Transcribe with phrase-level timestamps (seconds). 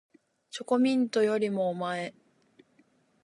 [0.49, 2.15] チョコミントよりもおまえ